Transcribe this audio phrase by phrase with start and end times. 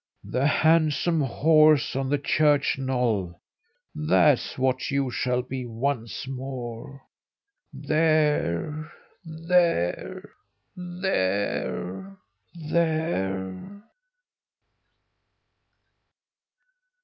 [0.23, 3.39] The handsomest horse on the church knoll
[3.93, 7.03] that's what you shall be once more!
[7.71, 8.91] There,
[9.23, 10.17] there!